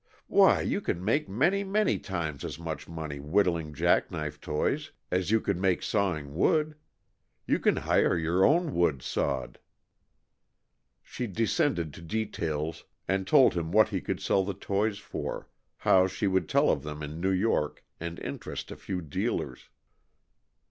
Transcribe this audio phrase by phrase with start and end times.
[0.25, 5.29] Why, you can make many, many times as much money whittling jack knife toys as
[5.29, 6.73] you could make sawing wood!
[7.45, 9.59] You can hire your own wood sawed."
[11.03, 16.07] She descended to details and told him what he could sell the toys for; how
[16.07, 19.69] she would tell of them in New York and interest a few dealers.